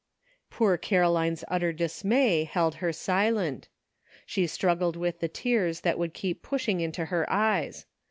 Poor 0.49 0.77
Caroline's 0.79 1.43
utter 1.47 1.71
dismay 1.71 2.43
held 2.43 2.73
her 2.81 2.91
silent. 2.91 3.67
She 4.25 4.47
struggled 4.47 4.95
with 4.95 5.19
the 5.19 5.27
tears 5.27 5.81
that 5.81 5.99
would 5.99 6.15
keep 6.15 6.41
pushing 6.41 6.79
into 6.79 7.05
her 7.05 7.31
eyes. 7.31 7.85